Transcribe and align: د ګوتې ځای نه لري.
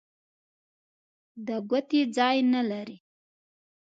د 1.47 1.49
ګوتې 1.69 2.01
ځای 2.15 2.37
نه 2.53 2.61
لري. 2.71 2.97